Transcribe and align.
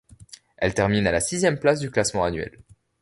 Elle 0.57 0.73
termine 0.73 1.05
à 1.05 1.11
la 1.11 1.19
sixième 1.19 1.59
place 1.59 1.79
du 1.79 1.91
classement 1.91 2.23
annuel. 2.23 2.63